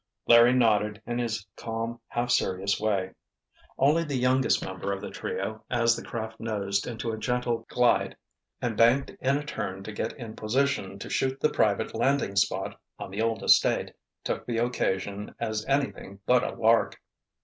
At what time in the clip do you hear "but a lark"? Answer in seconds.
16.25-16.99